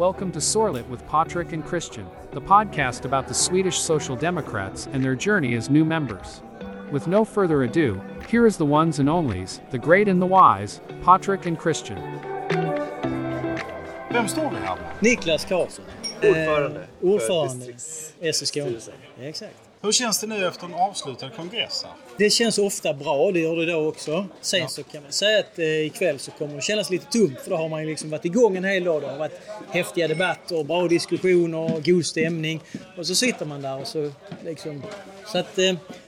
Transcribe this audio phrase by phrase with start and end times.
[0.00, 5.04] Welcome to Sorlet with Patrick and Christian, the podcast about the Swedish Social Democrats and
[5.04, 6.40] their journey as new members.
[6.90, 10.80] With no further ado, here is the ones and onlys, the great and the wise,
[11.04, 11.98] Patrick and Christian.
[14.10, 14.84] Vem står vi här med?
[15.00, 15.84] Niklas Karlsson.
[16.22, 16.80] Ordförande.
[16.80, 17.66] Eh, för ordförande.
[17.66, 18.66] distrikts- SE Skåne.
[18.66, 18.94] styrelsen.
[19.18, 19.54] Ja, exakt.
[19.82, 21.92] Hur känns det nu efter en avslutad kongress här?
[22.20, 24.26] Det känns ofta bra, det gör det då också.
[24.40, 24.68] Sen Ja.
[24.68, 27.56] så kan man säga att eh, ikväll så kommer det kännas lite tungt för då
[27.56, 29.02] har man ju liksom varit igång en hel dag.
[29.02, 32.60] Det har varit häftiga debatter, bra diskussioner, god stämning.
[32.98, 34.12] Och så sitter man där och så
[34.44, 34.82] liksom...
[35.32, 35.58] Så att...
[35.58, 35.64] Eh,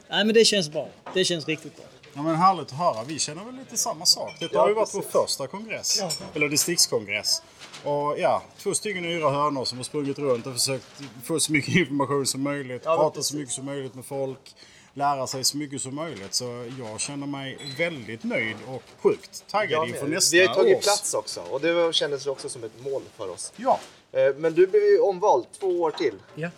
[0.09, 0.89] nej men det känns bra.
[1.15, 1.85] Det känns riktigt bra.
[2.15, 3.05] Ja men härligt att höra.
[3.05, 4.33] Vi känner väl lite samma sak.
[4.41, 5.11] Detta Ja, har ju varit precis.
[5.15, 6.03] vår första kongress.
[6.35, 7.43] Eller distriktskongress.
[7.85, 10.87] Och ja, två stycken yra hönor som har sprungit runt och försökt
[11.25, 12.83] få så mycket information som möjligt.
[12.85, 14.55] Ja, prata så mycket som möjligt med folk.
[14.95, 16.35] Lära sig så mycket som möjligt.
[16.35, 20.77] Så jag känner mig väldigt nöjd och sjukt taggad inför nästa Vi har ju tagit
[20.79, 23.53] års- plats också och det kändes också som ett mål för oss.
[23.57, 23.81] Ja.
[24.13, 26.15] Eh, Men du blev ju omvald två år till.
[26.35, 26.51] Ja.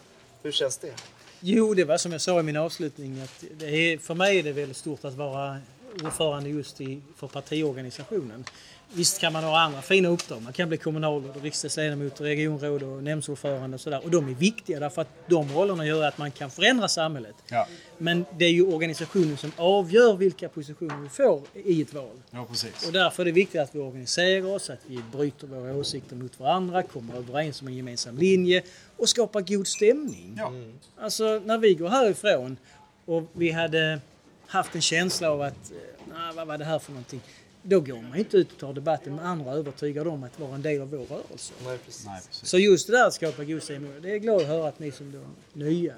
[0.43, 0.93] Hur känns det?
[1.41, 3.21] Jo, det var som jag sa i min avslutning.
[3.21, 5.59] Att det är, för mig är det väldigt stort att vara
[6.05, 8.45] ordförande just i, för partiorganisationen.
[8.93, 10.43] Visst kan man ha andra fina uppdrag.
[10.43, 14.05] Man kan bli kommunalråd, och riksdagsledamot, regionråd och nämndsordförande och sådär.
[14.05, 17.35] Och de är viktiga därför att de rollerna gör att man kan förändra samhället.
[17.49, 17.67] Ja.
[17.99, 22.17] Men det är ju organisationen som avgör vilka positioner vi får i ett val.
[22.31, 22.87] ja, precis.
[22.87, 26.41] Och därför är det viktigt att vi organiserar oss, att vi bryter våra åsikter mot
[26.41, 28.63] varandra, kommer överens om en gemensam linje
[28.97, 30.35] och skapar god stämning.
[30.39, 30.53] Ja.
[31.01, 32.57] Alltså när vi går härifrån
[33.05, 34.01] och vi hade
[34.47, 35.77] haft en känsla av att, eh,
[36.15, 37.21] nej vad var det här för någonting?
[37.67, 40.55] Då går man inte ut och tar debatten med andra och övertygar dem att vara
[40.55, 41.53] en del av vår rörelse.
[41.65, 42.07] Nej, precis.
[42.07, 42.49] Nej, precis.
[42.49, 44.93] Så just det där att skapa god stämning, det är glad att höra att ni
[44.93, 45.21] som då
[45.53, 45.95] nya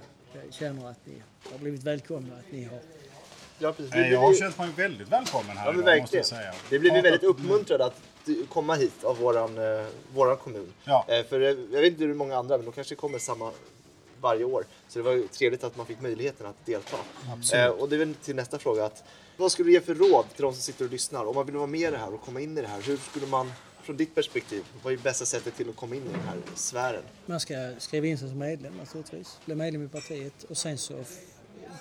[0.51, 1.13] känner att ni
[1.53, 2.79] har blivit välkomna, att ni har
[3.59, 3.95] Ja, precis.
[3.95, 6.53] Vi Jag har ju- känt mig väldigt välkommen här Ja, idag, måste jag säga.
[6.71, 8.01] Det blev vi väldigt uppmuntrade att
[8.49, 10.73] komma hit av våran, eh, våran kommun.
[10.85, 11.05] Ja.
[11.09, 13.51] Eh, för eh, jag vet inte hur många andra, men de kanske kommer samma
[14.21, 14.65] varje år.
[14.89, 16.97] Så det var ju trevligt att man fick möjligheten att delta.
[17.33, 17.65] Absolut.
[17.65, 18.85] Eh, och det är väl till nästa fråga.
[18.85, 19.05] Att,
[19.37, 21.25] vad skulle du ge för råd till de som sitter och lyssnar?
[21.25, 22.97] Om man vill vara med i det här och komma in i det här, hur
[22.97, 23.53] skulle man
[23.83, 27.03] från ditt perspektiv, vad är bästa sättet till att komma in i den här sfären?
[27.27, 30.95] Man ska skriva in sig som medlem naturligtvis, bli medlem i partiet och sen så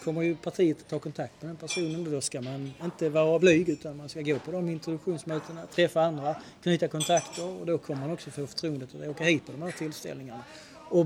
[0.04, 3.40] kommer ju partiet att ta kontakt med den personen och då ska man inte vara
[3.40, 8.02] blyg utan man ska gå på de introduktionsmötena, träffa andra, knyta kontakter och då kommer
[8.02, 10.44] man också få förtroendet att åka hit på de här tillställningarna.
[10.90, 11.06] Och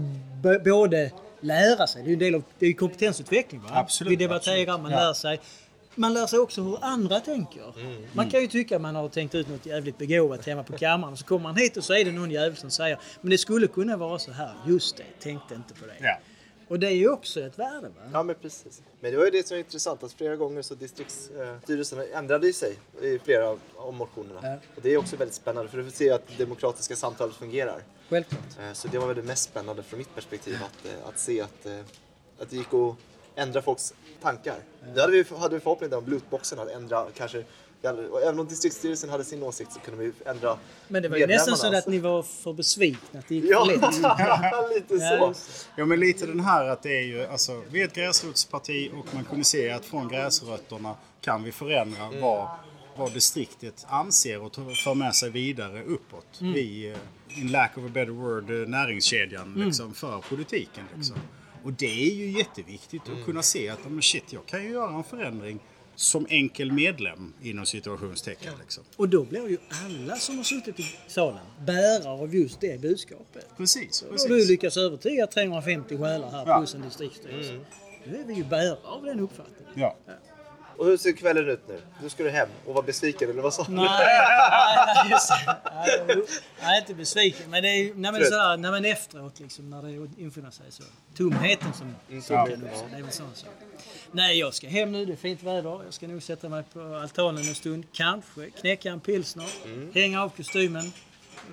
[0.65, 3.61] både lära sig, det är ju en del av det är kompetensutveckling.
[3.61, 3.69] Va?
[3.73, 4.81] Absolut, Vi debatterar, absolut.
[4.81, 5.39] man lär sig.
[5.99, 7.73] Man lär sig också hur andra tänker.
[8.13, 11.13] Man kan ju tycka att man har tänkt ut något jävligt begåvat hemma på kammaren
[11.13, 13.37] och så kommer man hit och så är det någon jävel som säger men det
[13.37, 14.53] skulle kunna vara så här.
[14.67, 15.95] Just det, tänkte inte på det.
[15.99, 16.17] Ja.
[16.67, 17.87] Och det är ju också ett värde.
[17.87, 18.01] Va?
[18.13, 18.81] Ja men precis.
[18.99, 22.53] Men det var ju det som är intressant att flera gånger så distriktsstyrelserna ändrade ju
[22.53, 24.39] sig i flera av- av motionerna.
[24.43, 24.55] Ja.
[24.75, 27.81] Och det är också väldigt spännande för du får se att det demokratiska samtalet fungerar.
[28.09, 28.41] Självklart.
[28.59, 31.41] Eh, Så det var väl det mest spännande från mitt perspektiv att, eh, att se
[31.41, 31.79] att, eh,
[32.39, 32.95] att det gick att
[33.39, 34.55] ändra folks tankar.
[34.95, 37.43] Det hade vi, hade vi förhoppning om lootboxen att ändra kanske
[38.11, 40.57] och Även om distriktsstyrelsen hade sin åsikt så kunde vi ändra
[40.87, 43.63] Men det var ju nästan så att ni var för besvikna att det gick Ja,
[43.65, 43.81] lätt.
[44.75, 45.33] lite så.
[45.75, 49.15] Ja men lite den här att det är ju, alltså vi är ett gräsrotsparti och
[49.15, 52.21] man kunde se att från gräsrötterna kan vi förändra Mm.
[52.21, 52.47] vad,
[52.97, 56.55] vad distriktet anser och för med sig vidare uppåt Mm.
[56.55, 56.95] i,
[57.31, 59.65] eh, in lack of a better word, eh, näringskedjan Mm.
[59.67, 60.83] liksom, för politiken.
[60.95, 61.15] Liksom.
[61.63, 63.19] Och det är ju jätteviktigt Mm.
[63.19, 65.59] att kunna se att men shit, jag kan ju göra en förändring
[65.95, 68.53] som enkel medlem inom situationstecken.
[68.61, 68.83] Liksom.
[68.95, 73.45] Och då blir ju alla som har suttit i salen bärare av just det budskapet.
[73.57, 74.49] Precis, Då har du precis.
[74.49, 76.57] lyckats övertyga 350 själar här Ja.
[76.59, 77.59] plus en distriktsstyrelse.
[78.05, 79.73] Nu är vi ju bärare av den uppfattningen.
[79.75, 79.95] Ja.
[80.79, 81.81] Och hur ser kvällen ut nu?
[82.01, 83.71] Nu ska du hem och vara besviken eller vad sa du?
[83.71, 85.29] Nej, nej, just.
[85.75, 86.23] Nej,
[86.61, 87.49] jag är inte besviken.
[87.49, 88.29] Men det är nej, men Trött.
[88.29, 90.83] så här, nej, men efteråt liksom, när det infinner sig så.
[91.17, 92.47] Tomheten som Mm, ja.
[92.91, 93.49] Det är väl sån sak.
[94.11, 95.05] Nej, jag ska hem nu.
[95.05, 95.83] Det är fint väder.
[95.85, 97.85] Jag ska nog sätta mig på altanen en stund.
[97.93, 99.47] Kanske knäcka en pilsner.
[99.65, 99.91] Mm.
[99.93, 100.93] Hänga av kostymen.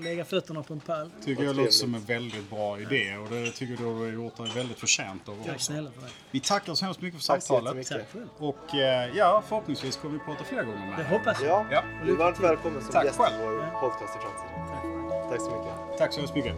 [0.03, 1.11] Lägga fötterna på en pall.
[1.25, 4.47] Tycker jag låter som en väldigt bra idé och det tycker du har gjort dig
[4.55, 5.45] väldigt förtjänt av.
[5.47, 6.09] Tack snälla för det.
[6.31, 7.87] Vi tackar så hemskt mycket för samtalet.
[7.87, 8.01] Tack.
[8.39, 11.67] Och eh, ja, förhoppningsvis kommer vi prata fler gånger med Det hoppas jag.
[11.71, 13.43] Ja, du är varmt välkommen som Tack gäst själv.
[13.43, 13.81] i vår Ja.
[13.81, 14.69] podcast i framtiden.
[14.69, 15.31] Tack.
[15.31, 15.99] Tack så mycket.
[15.99, 16.55] Tack så hemskt mycket.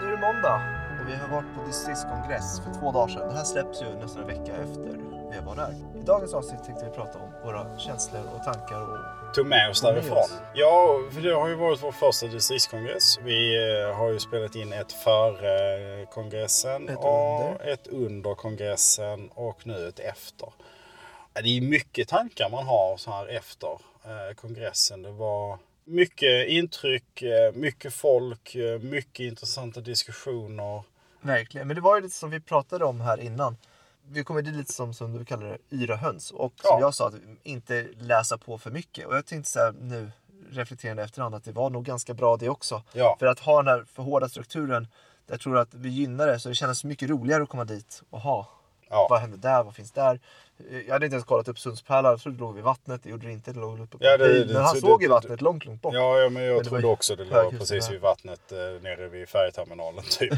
[0.00, 0.60] Nu är det måndag
[1.00, 3.28] och vi har varit på distriktskongress för två dagar sedan.
[3.28, 4.98] Det här släpps ju nästan en vecka efter
[5.32, 6.00] vi var där.
[6.00, 9.80] I dagens avsnitt tänkte vi prata om våra känslor och tankar och Tog med oss
[9.80, 10.28] därifrån.
[10.54, 13.18] Ja, för det har ju varit vår första distriktskongress.
[13.22, 17.72] Vi eh, har ju spelat in ett före kongressen Ett och under.
[17.72, 20.48] ett under kongressen och nu ett efter.
[21.32, 23.68] Det är mycket tankar man har så här efter
[24.04, 25.02] eh, kongressen.
[25.02, 30.82] Det var mycket intryck, eh, mycket folk, mycket intressanta diskussioner.
[31.20, 33.56] Verkligen, men det var ju lite som vi pratade om här innan.
[34.08, 36.30] Vi kommer dit lite som, som du kallar det, yra höns.
[36.30, 36.80] Och som Ja.
[36.80, 39.06] jag sa, att inte läsa på för mycket.
[39.06, 40.10] Och jag tänkte så här nu,
[40.50, 42.82] reflekterande efterhand, att det var nog ganska bra det också.
[42.92, 43.16] Ja.
[43.18, 44.88] För att ha den här för hårda strukturen,
[45.26, 46.38] jag tror att vi gynnar det.
[46.40, 48.48] Så det kändes mycket roligare att komma dit och ha.
[48.92, 49.06] Ja.
[49.10, 49.62] Vad händer där?
[49.64, 50.20] Vad finns där?
[50.70, 52.10] Eh, Jag hade inte ens kollat upp Sundspärlan.
[52.10, 53.02] Jag trodde det låg vid vattnet.
[53.02, 53.52] Det gjorde det inte.
[53.52, 55.82] Det låg uppe på Ja, det- det- Men han det- såg ju vattnet långt, långt
[55.82, 55.94] bort.
[55.94, 59.08] Ja, ja men jag Men var trodde också det låg precis vid vattnet eh, nere
[59.08, 60.32] vid färjeterminalen typ.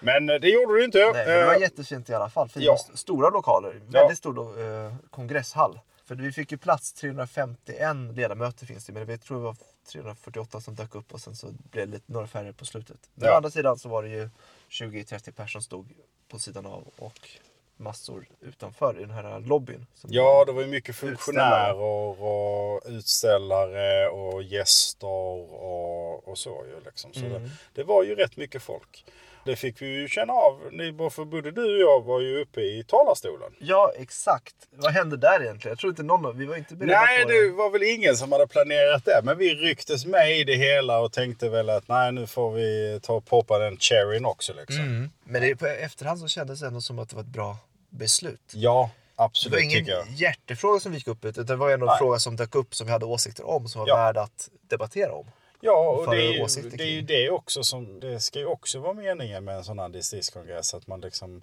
[0.00, 0.98] Men eh, det gjorde det inte.
[0.98, 2.48] Nej, det var Eh, jättefint i alla fall.
[2.48, 2.74] Fina, ja.
[2.74, 3.80] st- Stora lokaler.
[3.90, 4.00] Ja.
[4.00, 5.80] Väldigt stor eh, kongresshall.
[6.04, 8.92] För vi fick ju plats, 351 ledamöter finns det.
[8.92, 9.56] Men jag tror det var
[9.92, 12.96] 348 som dök upp och sen så blev det lite, några färre på slutet.
[13.14, 13.32] Men Ja.
[13.34, 14.28] å andra sidan så var det ju
[14.70, 15.88] 20-30 personer som stod
[16.28, 17.28] på sidan av och
[17.76, 19.86] massor utanför i den här lobbyn.
[20.08, 21.74] Ja, det var ju mycket funktionärer
[22.22, 27.12] och utställare och gäster och, och så ju liksom.
[27.12, 27.42] Så Mm.
[27.42, 29.04] det, det var ju rätt mycket folk.
[29.46, 30.60] Det fick vi ju känna av.
[30.72, 33.52] Ni, för både du och jag var ju uppe i talarstolen.
[33.58, 34.54] Ja, exakt.
[34.70, 35.72] Vad hände där egentligen?
[35.72, 38.16] Jag tror inte någon av vi var inte beredda Nej, på det var väl ingen
[38.16, 39.20] som hade planerat det.
[39.24, 43.00] Men vi rycktes med i det hela och tänkte väl att nej, nu får vi
[43.02, 44.80] ta och poppa den cherryn också liksom.
[44.84, 45.10] Mm.
[45.24, 47.56] Men det, på efterhand så kändes det ändå som att det var ett bra
[47.90, 48.52] beslut.
[48.54, 50.06] Ja, Det absolut var ingen jag.
[50.10, 52.86] hjärtefråga som vi gick upp utan det var ändå en fråga som dök upp som
[52.86, 53.96] vi hade åsikter om som var Ja.
[53.96, 55.26] värd att debattera om.
[55.60, 58.78] Ja, och det är, ju, det är ju det också som, det ska ju också
[58.78, 60.74] vara meningen med en sån här distriktskongress.
[60.74, 61.42] Att man liksom,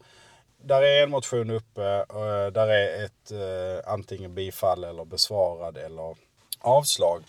[0.61, 6.15] där är en motion uppe, och där är ett eh, antingen bifall eller besvarad eller
[6.59, 7.23] avslag.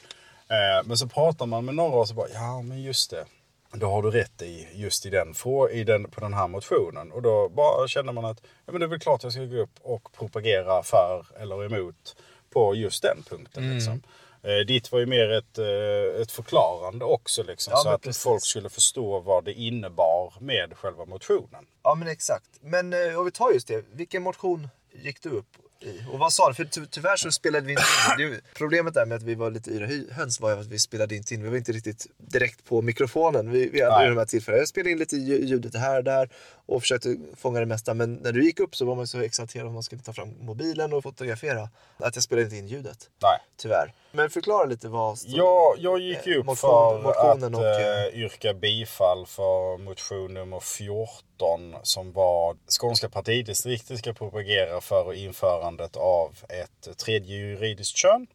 [0.48, 3.24] Eh, men så pratar man med några och så bara, ja men just det.
[3.72, 5.34] Då har du rätt i just i den,
[5.70, 7.12] i den, på den här motionen.
[7.12, 9.56] Och då bara känner man att ja, men det är väl klart jag ska gå
[9.56, 12.16] upp och propagera för eller emot
[12.50, 13.64] på just den punkten.
[13.64, 13.76] Mm.
[13.76, 14.02] Liksom.
[14.44, 17.42] Eh, ditt var ju mer ett, eh, ett förklarande också.
[17.42, 18.22] Liksom, Ja, så att precis.
[18.22, 21.64] folk skulle förstå vad det innebar med själva motionen.
[21.82, 22.48] Ja men exakt.
[22.62, 25.46] Men eh, om vi tar just det, vilken motion gick du upp
[25.80, 26.00] i?
[26.12, 26.54] Och vad sa du?
[26.54, 28.30] För ty tyvärr så spelade vi inte in.
[28.30, 31.16] Det, problemet där med att vi var lite yra höns var ju att vi spelade
[31.16, 31.42] inte in.
[31.42, 33.50] Vi var inte riktigt direkt på mikrofonen.
[33.50, 34.60] Vi, vi hade de här tillfällena.
[34.60, 36.28] Jag spelade in lite lju- ljudet här och där
[36.66, 37.94] och försökte fånga det mesta.
[37.94, 40.34] Men när du gick upp så var man så exalterad om man skulle ta fram
[40.40, 41.68] mobilen och fotografera.
[41.96, 43.10] Att jag spelade inte in ljudet.
[43.22, 43.38] Nej.
[43.56, 43.92] Tyvärr.
[44.12, 45.18] Men förklara lite vad...
[45.18, 49.76] stod- Ja, jag gick ju upp Motion- för att och, eh, eh, yrka bifall för
[49.78, 57.96] motion nummer 14 som var Skånska partidistriktet ska propagera för införandet av ett tredje juridiskt
[57.96, 58.26] kön.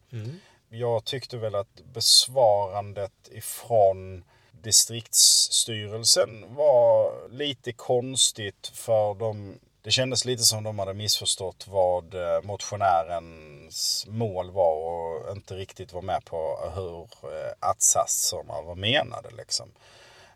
[0.72, 4.24] Jag tyckte väl att besvarandet ifrån
[4.62, 12.42] distriktsstyrelsen var lite konstigt för de det kändes lite som de hade missförstått vad eh,
[12.42, 17.02] motionärens mål var och inte riktigt var med på hur
[17.32, 19.30] eh, att-satserna var menade.
[19.30, 19.72] Liksom.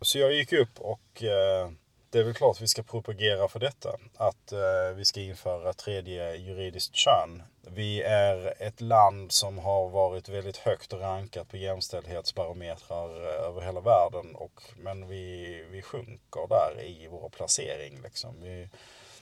[0.01, 1.69] Så jag gick upp och eh,
[2.15, 3.89] det är väl klart vi ska propagera för detta.
[4.17, 7.43] Att eh, vi ska införa tredje juridiskt kön.
[7.61, 13.81] Vi är ett land som har varit väldigt högt rankat på jämställdhetsbarometrar eh, över hela
[13.81, 14.35] världen.
[14.35, 17.99] Och, men vi, vi sjunker där i vår placering.
[18.03, 18.35] Liksom.
[18.41, 18.69] Vi,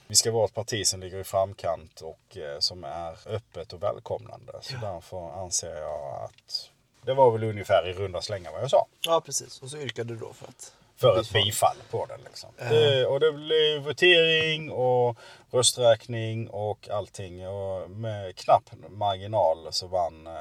[0.07, 3.83] vi ska vara ett parti som ligger i framkant och eh, som är öppet och
[3.83, 4.53] välkomnande.
[4.61, 6.69] Så därför anser jag att
[7.01, 8.85] det var väl ungefär i runda slängar vad jag sa.
[9.01, 9.61] Ja precis.
[9.61, 10.73] Och så yrkade du då för att...
[10.95, 12.19] För ett bifall på den.
[12.25, 12.49] Liksom.
[12.69, 15.17] Det, och det blev votering och
[15.51, 17.47] rösträkning och allting.
[17.47, 20.33] Och med knapp marginal så vann eh,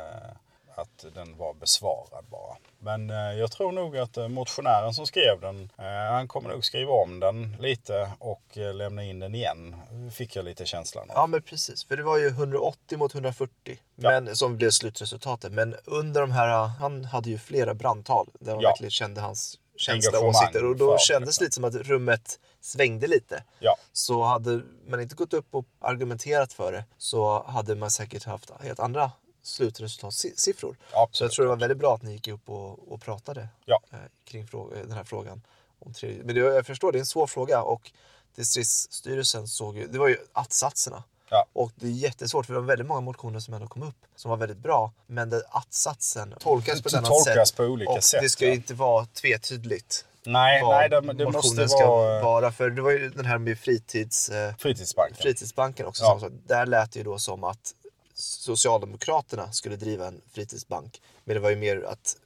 [0.74, 2.56] att den var besvarad bara.
[2.78, 6.64] Men eh, jag tror nog att eh, motionären som skrev den, eh, han kommer nog
[6.64, 9.76] skriva om den lite och eh, lämna in den igen.
[10.12, 11.16] Fick jag lite känslan av.
[11.16, 14.10] Ja men precis, för det var ju 180 mot 140 Ja.
[14.10, 15.52] men, som blev slutresultatet.
[15.52, 18.68] Men under de här, han hade ju flera brandtal där man Ja.
[18.68, 20.64] verkligen kände hans känsla och åsikter.
[20.64, 23.44] Och då kändes det lite som att rummet svängde lite.
[23.58, 23.76] Ja.
[23.92, 28.50] Så hade man inte gått upp och argumenterat för det så hade man säkert haft
[28.60, 29.12] helt andra
[29.42, 30.76] slutresultatsiffror.
[30.92, 31.16] Absolut.
[31.16, 33.80] Så jag tror det var väldigt bra att ni gick upp och, och pratade Ja.
[33.92, 35.42] eh, kring frå- den här frågan.
[35.78, 36.24] Om tredje.
[36.24, 37.90] Men det, jag förstår, det är en svår fråga och
[38.36, 41.02] distriktsstyrelsen såg ju, det var ju att-satserna.
[41.32, 41.46] Ja.
[41.52, 44.30] Och det är jättesvårt för det var väldigt många motioner som ändå kom upp som
[44.30, 44.92] var väldigt bra.
[45.06, 47.56] Men det att-satsen tolkas på ett annat tolkas sätt.
[47.56, 48.54] på olika och sätt, Det ska ju ja.
[48.54, 50.04] inte vara tvetydigt.
[50.24, 52.52] Nej, nej det, det måste vara vara.
[52.52, 54.28] För det var ju den här med fritids...
[54.28, 55.16] Eh, fritidsbanken.
[55.16, 56.04] Fritidsbanken också.
[56.04, 56.28] Ja.
[56.46, 57.74] Där lät det ju då som att
[58.14, 61.00] Socialdemokraterna skulle driva en fritidsbank.
[61.24, 62.16] Men det var ju mer att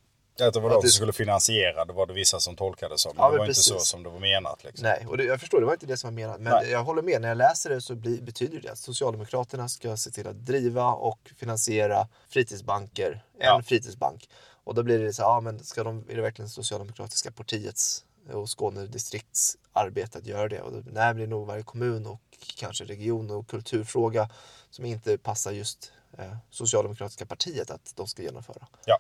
[0.40, 3.12] Att det var de som skulle finansiera, det var det vissa som tolkade det som.
[3.16, 3.88] Ja, det var inte så precis.
[3.88, 4.64] som det var menat.
[4.64, 4.83] Liksom.
[4.88, 6.40] Nej, och det, jag förstår, det var inte det som var menat.
[6.40, 6.71] Men Nej.
[6.71, 10.11] jag håller med, när jag läser det så blir, betyder det att Socialdemokraterna ska se
[10.11, 13.62] till att driva och finansiera fritidsbanker, en Ja.
[13.62, 14.28] fritidsbank.
[14.64, 18.49] Och då blir det så ja men ska de, är det verkligen Socialdemokratiska partiets och
[18.49, 20.61] Skåne distrikts arbete att göra det?
[20.61, 22.21] Och då, nej, det är nog varje kommun och
[22.57, 24.28] kanske region och kulturfråga
[24.71, 28.66] som inte passar just eh, Socialdemokratiska partiet att de ska genomföra.
[28.85, 28.99] Ja.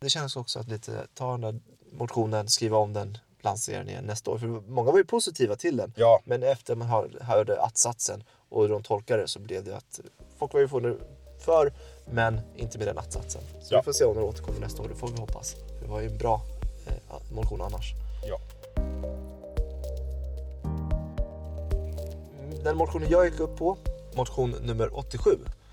[0.00, 1.60] Det känns också att lite ta den där
[1.92, 4.38] motionen, skriva om den, lansera den igen nästa år.
[4.38, 5.92] För många var ju positiva till den.
[5.96, 6.20] Ja.
[6.24, 10.00] Men efter man hör- hörde att-satsen och de tolkade det så blev det att
[10.38, 10.98] folk var ju för,
[11.44, 11.72] för
[12.10, 13.42] men inte med den att-satsen.
[13.62, 13.80] Så Ja.
[13.80, 15.54] vi får se om den återkommer nästa år, det får vi hoppas.
[15.54, 16.40] För det var ju en bra
[16.86, 17.92] eh, motion annars.
[18.28, 18.38] Ja.
[22.64, 23.76] Den motionen jag gick upp på,
[24.16, 25.30] motion nummer 87,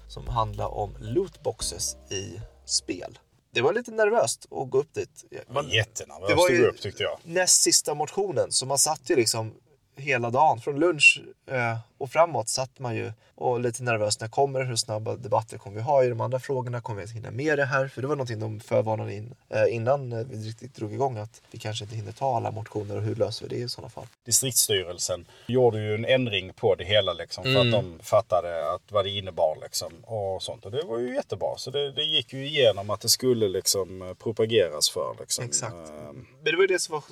[0.08, 3.20] som handlar om lootboxes i spel.
[3.54, 5.26] Det var lite nervöst att gå upp dit.
[5.50, 7.20] Man- Jättenervös det var ju upp tyckte jag.
[7.24, 9.54] näst sista motionen, så man satt ju liksom
[9.96, 10.62] hela dagen.
[10.62, 14.20] Från lunch eh, och framåt satt man ju och lite nervös.
[14.20, 14.64] När kommer?
[14.64, 16.82] Hur snabba debatter kommer vi ha i de andra frågorna?
[16.82, 17.88] Kommer vi att hinna med det här?
[17.88, 21.42] För det var någonting de förvarnade in eh, innan eh, vi riktigt drog igång att
[21.52, 24.06] vi kanske inte hinner ta alla motioner och hur löser vi det i sådana fall?
[24.26, 27.68] Distriktsstyrelsen gjorde ju en ändring på det hela liksom, för Mm.
[27.68, 29.58] att de fattade att vad det innebar.
[29.62, 30.66] Liksom, och sånt.
[30.66, 31.58] Och det var ju jättebra.
[31.58, 35.16] Så det, det gick ju igenom att det skulle liksom, eh, propageras för.
[35.20, 35.46] Liksom.
[35.46, 35.74] Exakt.
[35.74, 37.04] Ehm, Men det var ju det som, var,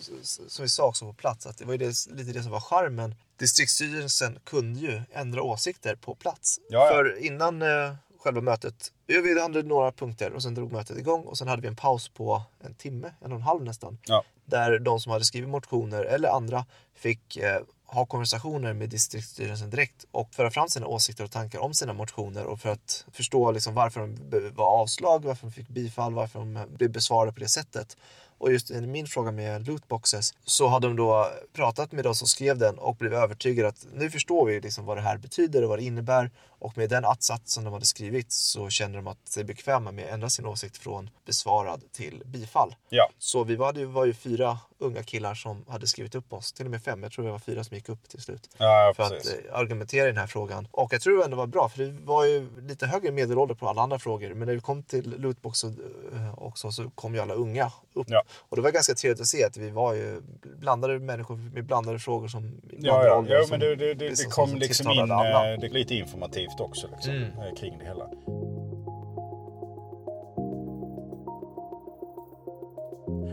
[0.49, 2.59] som vi sa också på plats, att det var ju det, lite det som var
[2.61, 3.15] charmen.
[3.39, 6.59] Distriktsstyrelsen kunde ju ändra åsikter på plats.
[6.69, 6.91] Ja, ja.
[6.91, 11.37] För innan eh, själva mötet, vi hade några punkter och sen drog mötet igång och
[11.37, 13.97] sen hade vi en paus på en timme, en och en halv nästan.
[14.05, 14.23] Ja.
[14.45, 16.65] Där de som hade skrivit motioner eller andra
[16.95, 21.73] fick eh, ha konversationer med distriktsstyrelsen direkt och föra fram sina åsikter och tankar om
[21.73, 26.13] sina motioner och för att förstå liksom varför de var avslag, varför de fick bifall,
[26.13, 27.97] varför de blev besvarade på det sättet.
[28.39, 32.27] Och just i min fråga med lootboxes så hade de då pratat med de som
[32.27, 35.69] skrev den och blev övertygade att nu förstår vi liksom vad det här betyder och
[35.69, 36.31] vad det innebär.
[36.61, 40.05] Och med den att-sats som de hade skrivit så kände de att sig bekväma med
[40.05, 42.75] att ändra sin åsikt från besvarad till bifall.
[42.89, 43.09] ja.
[43.19, 46.65] Så vi var, det var ju fyra unga killar som hade skrivit upp oss, till
[46.65, 48.49] och med fem, jag tror det var fyra som gick upp till slut.
[48.57, 49.33] Ja, För precis.
[49.33, 50.67] att eh, argumentera i den här frågan.
[50.71, 53.69] Och jag tror det ändå var bra, för det var ju lite högre medelålder på
[53.69, 54.33] alla andra frågor.
[54.33, 55.71] Men när vi kom till lootbox och,
[56.13, 58.07] eh, också så kom ju alla unga upp.
[58.09, 58.23] Ja.
[58.49, 60.21] Och det var ganska trevligt att se att vi var ju
[60.59, 64.15] blandade människor med blandade frågor som Ja, ja, ja men det, det, det, liksom det
[64.15, 65.53] som- kom som liksom in alla.
[65.53, 67.23] eh, det lite informativt också liksom, Mm.
[67.23, 68.05] eh, kring det hela.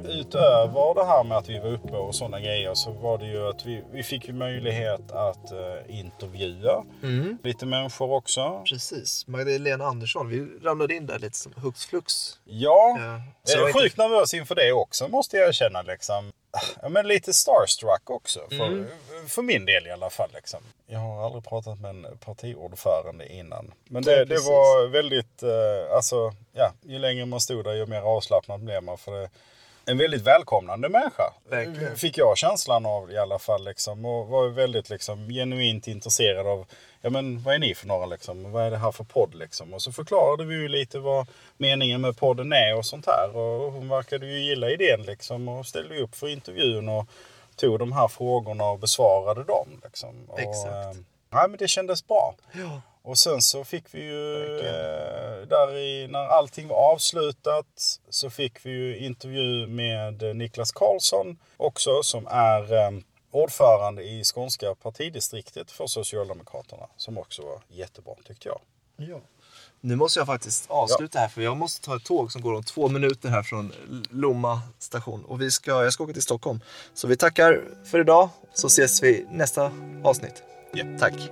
[0.08, 3.48] Utöver det här med att vi var uppe och sådana grejer så var det ju
[3.48, 7.38] att vi, vi fick möjlighet att eh, intervjua Mm.
[7.42, 8.62] lite människor också.
[8.70, 12.38] Precis, Magdalena Andersson, vi ramlade in där lite som hux flux.
[12.44, 13.04] Ja, Ja.
[13.04, 15.82] jag det var är inte- sjukt nervös inför det också måste jag erkänna.
[15.82, 16.32] Liksom.
[16.82, 18.40] Ja, men lite starstruck också.
[18.48, 18.86] För, Mm.
[19.28, 20.28] för min del i alla fall.
[20.34, 20.60] Liksom.
[20.86, 23.72] Jag har aldrig pratat med en partiordförande innan.
[23.84, 24.48] Men det, det precis.
[24.48, 28.98] var väldigt, eh, alltså, ja, ju längre man stod där ju mer avslappnad blev man.
[28.98, 29.30] För det,
[29.86, 31.32] en väldigt välkomnande människa.
[31.50, 31.96] Verkligen.
[31.96, 33.64] Fick jag känslan av i alla fall.
[33.64, 36.66] Liksom, och var väldigt liksom, genuint intresserad av
[37.00, 38.52] ja, men, vad är ni för några liksom?
[38.52, 39.74] Vad är det här för podd liksom?
[39.74, 41.26] Och så förklarade vi ju lite vad
[41.56, 43.36] meningen med podden är och sånt här.
[43.36, 47.06] Och hon verkade ju gilla idén liksom och ställde upp för intervjun och
[47.56, 49.80] tog de här frågorna och besvarade dem.
[49.84, 50.28] Liksom.
[50.36, 50.96] Exakt.
[50.96, 52.34] eh, nej, men det kändes bra.
[52.52, 52.80] Ja.
[53.02, 58.66] Och sen så fick vi ju, eh, där i, när allting var avslutat, så fick
[58.66, 62.90] vi ju intervju med eh, Niklas Karlsson också, som är eh,
[63.30, 66.86] ordförande i skånska partidistriktet för Socialdemokraterna.
[66.96, 68.60] Som också var jättebra tyckte jag.
[68.96, 69.20] Ja.
[69.80, 72.62] Nu måste jag faktiskt avsluta här för jag måste ta ett tåg som går om
[72.62, 73.72] två minuter här från
[74.10, 75.24] Lomma station.
[75.24, 76.60] Och vi ska, jag ska åka till Stockholm.
[76.94, 79.72] Så vi tackar för idag så ses vi nästa
[80.04, 80.42] avsnitt.
[80.72, 80.84] Ja.
[80.98, 81.30] Tack.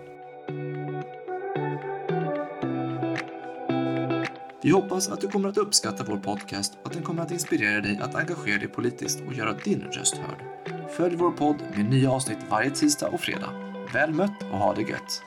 [4.62, 7.80] Vi hoppas att du kommer att uppskatta vår podcast och att den kommer att inspirera
[7.80, 10.44] dig att engagera dig politiskt och göra din röst hörd.
[10.90, 13.50] Följ vår podd med nya avsnitt varje tisdag och fredag.
[13.92, 15.22] Väl mött och ha det gött!